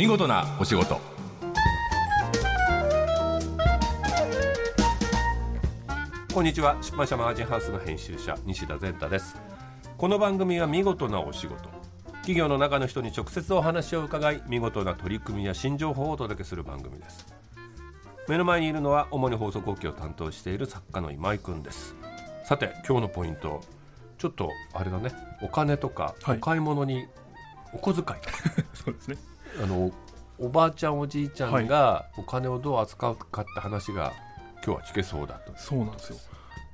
[0.00, 0.98] 見事なお仕事。
[6.32, 6.78] こんにちは。
[6.80, 9.36] 出版社マガジンハウスの編集者西田善太です。
[9.98, 11.68] この番組は見事なお仕事。
[12.22, 17.26] 企業の中の人に直接お話を伺い見事な取り組みや新情報をお届けする番組です。
[18.26, 21.94] 目の前にいるのは主に放送後期を担当している作家の今井くんです。
[22.44, 23.60] さて今日のポイント。
[24.16, 25.12] ちょっとあれだね。
[25.42, 26.38] お金とかはい。
[26.38, 27.06] お買い物に
[27.74, 28.18] お小遣い、
[28.72, 29.29] そうですね。
[29.62, 29.90] あの
[30.38, 34.12] おばあちゃんおじいちゃんがお金をどう扱うかって話が
[34.64, 36.18] 今日は聞けそうだとそうなんですよ。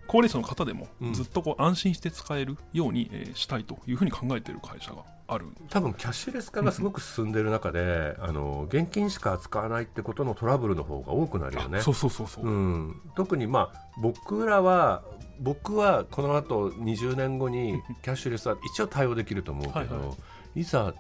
[0.07, 5.47] 高齢者の方でもうんずっとこう安心して使えるように、えーしたいというふうに考えている会社がある。
[5.69, 11.81] 多分キャッシュレス化がすごく進んでいる中で、あの現金しか扱わないってことのトラブルの方が多くなるよね。
[11.81, 12.47] そうそうそうそう。
[12.47, 15.03] うん、特にまあ僕らは
[15.41, 20.15] 僕はこの後20年後にキャッシュレスは一応対応できると思うけどはいは
[20.55, 20.95] いざ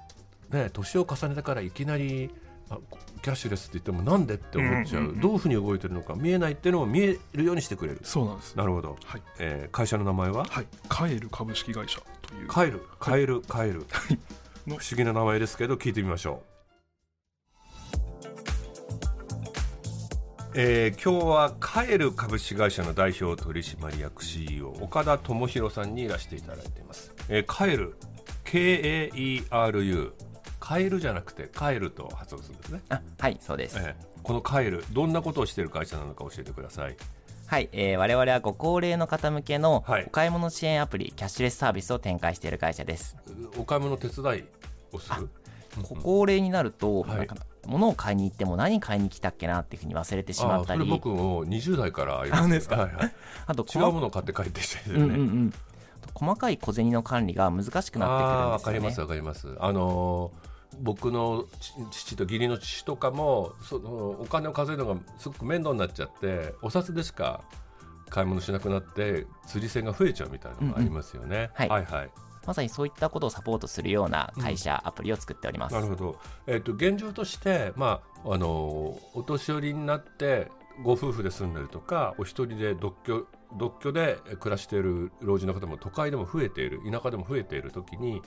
[0.50, 2.30] ね年を重ねてからいきなり
[2.68, 2.78] あ
[3.22, 8.00] キャッシュレスって言ってもなんでって思っちゃう,、うんうんうんどういうふうに動いてるのか見えないっていうのを見えるようにしてくれる。
[8.02, 8.56] そうなんです。
[8.56, 9.22] なるほど、はい。
[9.38, 10.44] えー会社の名前は？
[10.44, 10.66] はい。
[10.88, 12.48] カエル株式会社という。
[12.48, 12.80] カエル。
[12.98, 13.40] カエル。
[13.42, 13.84] カエル。
[14.66, 16.56] 不の思議な名前ですけど聞いてみましょう、
[20.56, 27.96] えー今日はカエル株式会社の代表取締役 CEO 岡田智博さんにいらしていただいています、えーカエル。
[28.44, 30.12] KAERU
[30.66, 33.76] カエルじゃなくてカエルと発音するんですね、あはい、そうです。
[33.78, 36.96] えーこのカエルどんなことをしている会社なのか教えてください。
[37.46, 40.04] はい、えー我々はご高齢の方向けのはい。
[40.08, 43.16] お買い物支援アプリ、キャッシュレスサービスを展開している会社です。
[43.56, 44.44] お買い物手伝い
[44.92, 45.28] をする？
[45.88, 47.18] ご高齢になると、はい。
[47.18, 52.40] なんか物を買いに行っても何買いに来たっけなっていうふうに忘れてしまったり、あーそれ僕も20代からあります。
[52.40, 52.76] あ本当ですか？
[52.78, 53.12] はいはい。
[53.46, 55.52] あと違うものを買って帰ってきてるね、うんうんうん、
[56.14, 58.08] 細かい小銭の管理が難しくなってくるんですよね。
[58.08, 59.56] あーわかりますわかります。
[59.60, 60.45] あのー
[60.80, 63.90] 僕の父父と義理の父とかもその
[64.20, 67.42] お金を稼いだのがすごく面倒になっちゃってお札でしか
[68.08, 71.68] 買い物しなくなって釣り銭が増えちゃうみたいなのがありますよね、はい。
[71.68, 72.10] はいはい。
[72.46, 75.74] まさにそういったことをサポートするような会社、アプリを作っております。
[75.74, 80.48] なるほど、えっと現状として、まあ、あのお年寄りになって
[80.82, 83.26] ご夫婦で住んでるとかお一人で独居
[83.58, 88.22] 独居で暮らしている老人の方も都会でも増えている田舎でも増えている時に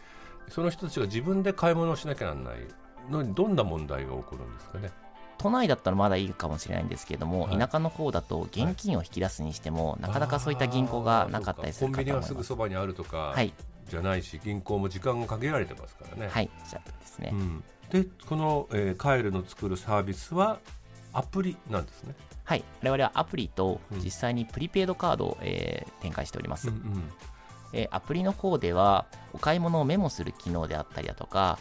[0.50, 2.68] その人たちが自分で買い物をしなきゃならない
[3.10, 4.92] のにどんな問題が起こるんですかね？
[5.38, 12.28] 都内だったらまだいいかもしれないんですけれども、はい田舎の方だと現金を引き出すにしても、なかなかそういった銀行がなかったりするあーそうかコンビニはかと思います。
[12.28, 13.54] すぐそばにあるとかはい、
[13.88, 16.30] じゃないし、銀行も時間が限られてますからね。
[16.30, 17.30] はい、じゃあですね。
[17.31, 20.60] うん、でこの、えーカエルの作るサービスは
[21.14, 22.16] アプリなんですね？
[22.44, 27.04] はい、我々はアプリとうん実際にプリペイドカードを、えー展開しております、うんうん
[27.74, 31.59] えーアプリの方ではお買い物をメモする機能であったりだとか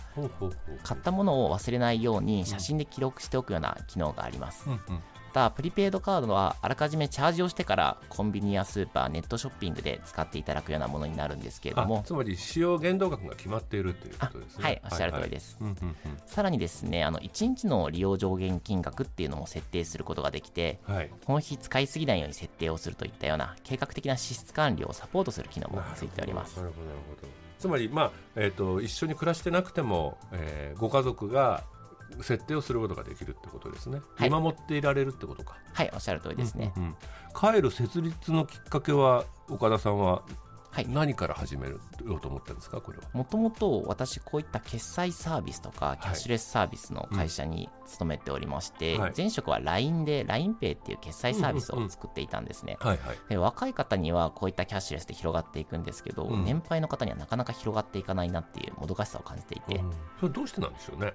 [0.82, 4.78] 買ったものを忘れないように写真で記録しておくような機能があります、うんうん。
[4.78, 5.02] ま
[5.32, 14.64] たプリペイドカードはあらかじめチャージをしてからコンビニやスーパーネットショッピングで使っていただくようなものになるんですけれどあもつまり使用限度額が決まっているということですね。
[14.64, 15.96] あはいおっしゃる通りですはいはいうん
[16.26, 21.10] さらにですねあの1日の利用上限金額っていうのも設定することができてはい。
[21.24, 27.28] この日使いすぎないように設定をするといったような計画的な支出管理をサポートする機能もついておりますなるほどなるほど。
[27.58, 31.64] つまりまあえっ、と一緒に暮らしてなくても、えーご家族が
[32.22, 34.00] 設定をすることができるってことですね。
[34.16, 34.30] はい。
[34.30, 35.56] 見守っていられるってことか。
[35.72, 36.96] はいおっしゃる通りですね、うんうんうん。
[37.32, 40.22] カエル設立のきっかけは岡田さんは
[40.70, 40.86] はい。
[40.88, 42.80] 何から始めようと思ったんですか？
[42.82, 43.04] これは。
[43.14, 49.12] もともと私こういった決済サービスとかキャッシュレスサービスの会社に勤めておりまして、はい。
[49.16, 52.76] 前職は LINE で LINEPay っていう決済サービスを作っていたんですね、
[53.34, 56.44] 若い方にはこういったキャッシュレスで広がっていくんですけど、うん。
[56.44, 59.92] 年配の方にはなかなか広がっていかないなっていうもどかしさを感じていて、うん。
[60.20, 61.14] それどうしてなんでしょうね。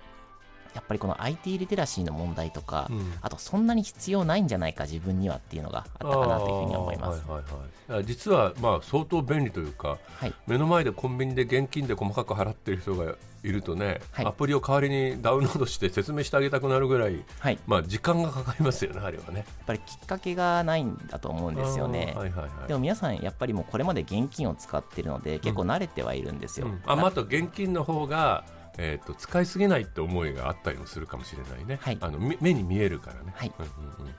[0.74, 3.14] やっぱりこの IT リテラシーの問題とか、うん。
[3.22, 7.24] あとそんなに必要ないんじゃないか自分にはっていうのがあったかなというふうに思います。
[7.28, 7.44] はいは
[7.90, 10.34] いはい、実はまあ相当便利というかはい。
[10.48, 14.26] 目の前でコンビニで現金で細かく払ってる人がいるとね、はい。
[14.26, 17.60] アプリを代わりにダウンロードして説明してあげたくなるぐらい、はい。
[17.68, 19.40] まあ、時間がかかりますよねあれはね。
[19.40, 22.14] やっぱりきっかけがないんだと思うんですよね。
[22.16, 22.68] はいはいはい。
[22.68, 26.82] でも皆さんやっぱりもうこれまで現金を使ってるので結構慣れてはいるんですよ、うん。
[26.86, 28.46] あまあ、あと現金の方が、
[28.78, 31.98] えー、と使いすぎないって思いがあったりもするかもしれないね、はい。
[32.02, 33.52] あのみ目に見えるからね、はい。
[33.60, 34.14] うんうんうん。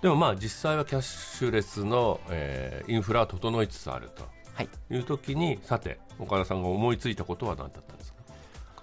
[0.00, 4.10] でもまあ実際はキャッシュレスの、えーインフラは整いつつある
[4.54, 4.68] はい。
[4.88, 8.21] という時にさて岡田さんが思いついたことは何だったんですか？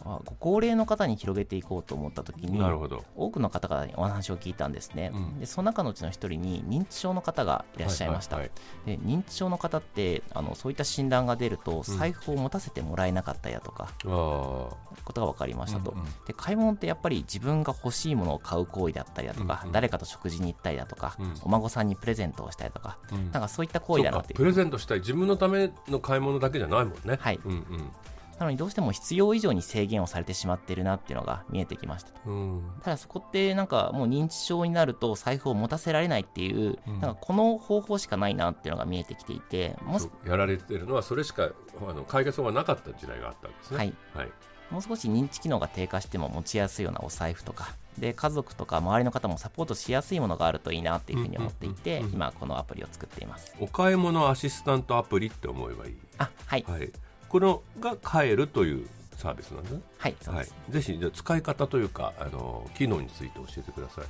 [0.10, 3.06] まあご高齢の方に広げていこうと思った時になるほど。
[3.16, 5.40] 多くの方々にお話を聞いたんですね、うん。
[5.40, 8.50] でその中のうちの一人に認知症の方がいらっしゃいました、で
[8.86, 16.06] 認知症の方ってあのそういった診断が出ると財布を持たせてもらえなかったやとか、あことが分かりましたと、うんうん。
[16.26, 21.34] で買い物ってやっぱり自分が欲しいものを買う行為だったりだとか、うんうん誰かと食事に行ったりだとか、うん。
[21.44, 23.32] お孫さんにプレゼントをしたりとか、あ、うん。
[23.32, 25.00] なんかそういった行為だなってプレゼントしたい。
[25.00, 27.18] 自分のための買い物だけじゃないもんね。
[27.20, 27.40] はい。
[27.46, 27.92] うん
[28.39, 32.12] なのにどうしても必要以上に制限をされてしまってるなっていうのが見えてきました。
[32.25, 32.33] うん。
[32.33, 37.01] うんただそこってなんかもう認知症になると財布を持たせられないっていう、うん。
[37.01, 41.50] なんかこの方法しかないなっていうのが見えてきていてもやられてるのはそれしか
[41.88, 43.77] あの解決法がなかった時代があったんですね。
[43.77, 43.94] はい。
[44.13, 44.31] はい。
[44.71, 47.75] もう少し認知機能が低下しても持ちやすいようなお財布とか。
[47.97, 53.53] で家族とか周りの方もサポートしやすいものがあるといいなっていうふうに思っていて今このアプリを作っています。
[53.59, 55.97] お買い物アシスタントアプリって思えばいい。
[56.18, 56.65] あはい。
[56.68, 56.89] はい
[57.30, 58.88] このが買えるという
[59.18, 59.81] サービスなんですね。
[59.98, 60.48] はいはい。
[60.70, 64.06] ぜひじゃあ使い方というかあの機能について教えてください。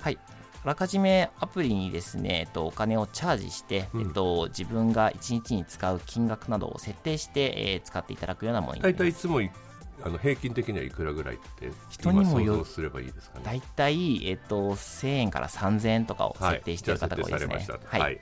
[0.00, 0.18] はい。
[0.64, 4.00] あらかじめアプリにですね、えっと、お金をチャージして、うん。
[4.02, 9.04] えっと、自分が1日に使う金額などを設定して、えー使っていただくようなものにな大ります。
[9.04, 9.50] 体いつもい
[10.04, 13.44] あの平均的にはいくらぐらいって人にもよすればいいですかね。
[13.44, 17.78] 大体、えっと、1000円から3000円とかを設定している方が多いですね。
[17.84, 18.20] はい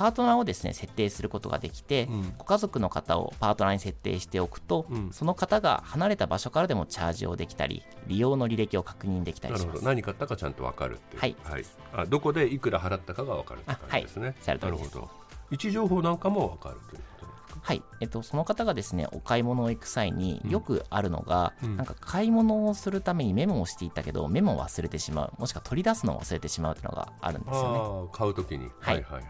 [0.00, 2.34] パートナーをですね設定することができて、うん。
[2.38, 5.10] ご家族の方をパートナーに設定しておくと、うん。
[5.12, 9.66] その方が離れた場所からでもチャージをできたり利用の履歴を確認できたりします。
[9.66, 9.86] なるほど。
[9.90, 11.20] 何買ったかちゃんと分かるっていう。
[11.20, 11.64] はい。
[11.92, 15.10] あどこでいくら払ったかが分かるって感じですね、なるほど。
[15.50, 16.76] 位置情報なんかも分かる
[17.70, 20.50] はい、えっと、その方がですねお買い物を行く際にうん。
[20.50, 21.76] よくあるのが、うん。
[21.76, 25.32] なんか買い物をするためにメモをしていたけどメモを忘れてしまう。
[25.38, 28.08] もしくは取り出すのを忘れてしまうというのがあるんですよね。
[28.12, 28.94] 買うときに、はい。
[28.96, 29.22] はいはいはい。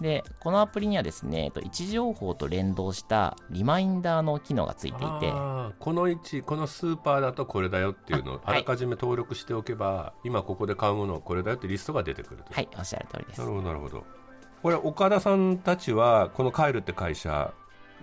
[0.00, 5.30] でこのアプリにはですね、えっと、位置情報と連動したリマインダーの機能がついていて。
[5.78, 12.54] この位置このスーパーだとこれだよっていうのをあらかじめ登録しておけば、今ここで買うものはこれだよってリストが出てくると。
[12.54, 13.40] はいおっしゃる通りです。
[13.40, 14.04] なるほどなるほど。
[14.62, 17.52] これ岡田さんたちはこのカエルって会社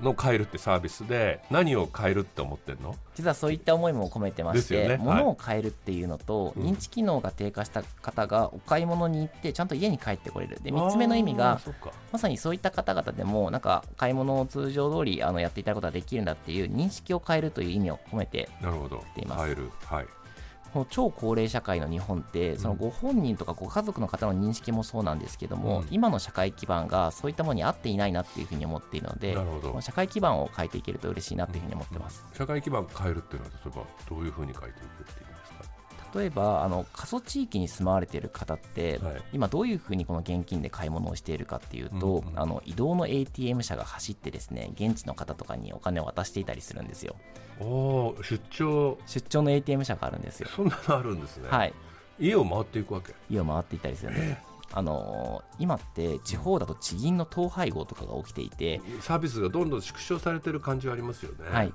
[0.02, 2.96] のカエルってサービスで何を変えるって思ってんの？
[3.16, 4.88] 実はそういった思いも込めてまして、ね。
[4.90, 4.98] はい。
[4.98, 6.64] 物を買えるっていうのと、うん。
[6.64, 10.60] 認知機能が低下した方がお買い物に行ってちゃんと家に帰ってこれる。
[10.62, 11.60] で3つ目の意味が
[12.12, 19.04] まさにそういった方々でもなんか買い物を通常通りあのやっていただくことができるんだっていう認識を変えるという意味を込めてなるほど。
[19.16, 19.44] ています。
[19.44, 20.08] カエルはい
[20.74, 25.88] この超高齢社会の日本ってそのご本人とかご家族の方の認識もそうなんですけども、うん。
[25.92, 29.82] 今の社会基盤がそういったものに合っていないなっていうふうに思っているのでなるほど。
[29.82, 32.26] 社会基盤を変えていけると嬉しいなっていうふうに思ってます。
[32.34, 35.79] 社会基盤変えるっていうのは例えばどういうふうに変えていくっていうんですか？
[36.16, 39.24] 例えばあの過疎地域に住まわれている方って、はい。
[39.34, 42.40] 今どういうふうにこの現金で買い物をしているかっていうと、うんうん。
[42.40, 47.16] あの移動の ATM 車が走ってですね現地の方とかにお金を渡していたりするんですよ。
[47.60, 48.98] お出張。
[49.06, 50.50] 出張の ATM 車があるんですよ。
[50.56, 51.74] そんなのあるんですね、はい。
[52.20, 53.14] 家を回っていくわけ。
[53.30, 61.50] 家を回っていたりするんですあのー今って地方だと地銀の統廃合とかが起きていて、サービスがどんどん縮小されてる感じはありますよね。
[61.50, 61.74] はい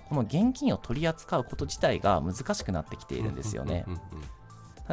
[0.00, 3.84] この現金を取り扱うこと自体が難しくなってきているんですよね、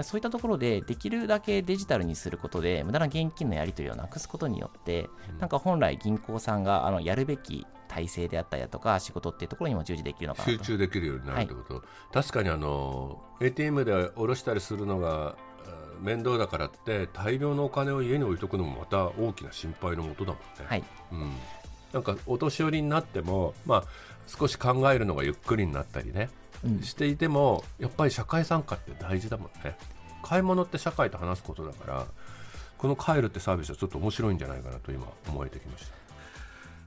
[0.04, 5.40] そういったところでできるだけデジタルにすることで無駄な現金のやり取りをなくすことによって、うん。
[5.40, 15.36] なんか本来銀行さんがあのやるべき体制であったりだとか仕事っていうところにも従事できるのか集中できるようになるってこと、確かにあの ATM で下ろしたりするのが
[16.02, 20.84] 面倒だからって大量のお金を家に置いとくのもまた大きな心配のもとだもんね、はい。
[21.12, 21.34] うん、
[21.94, 23.83] なんかお年寄りになっても、まあ、
[24.27, 26.30] 少し考えるのがゆっくりになったりね、
[26.63, 26.83] うん。
[26.83, 29.75] していてもやっぱり社会参加って大事だもんね。
[30.21, 32.06] 買い物って社会と話すことだから
[32.78, 35.99] この帰るってサービスはちょっと面白いんじゃないかなと今思えてきました。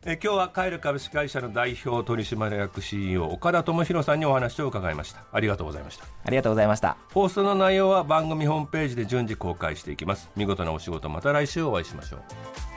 [0.05, 5.23] え今日はカエル株式会社の代表取締役 CEO 岡田智博さんにお話を伺いました。
[5.31, 6.07] ありがとうございました。
[6.25, 6.97] ありがとうございました。
[7.13, 10.29] 放送の内容は番組ホームページで順次公開していきます。
[10.35, 12.72] 見事なお仕事また来週お会いしましょう